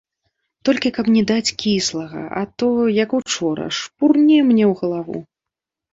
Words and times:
Толькі 0.67 0.89
каб 0.95 1.11
не 1.15 1.21
даць 1.31 1.53
кіслага, 1.63 2.23
а 2.41 2.43
то, 2.63 2.69
як 3.03 3.09
учора, 3.21 3.65
шпурне 3.81 4.39
мне 4.49 4.65
ў 4.73 4.79
галаву. 4.81 5.19